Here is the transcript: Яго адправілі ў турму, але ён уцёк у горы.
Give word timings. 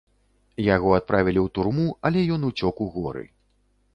Яго 0.75 0.89
адправілі 0.99 1.39
ў 1.43 1.47
турму, 1.57 1.85
але 2.09 2.19
ён 2.37 2.41
уцёк 2.49 2.75
у 2.87 2.91
горы. 2.95 3.25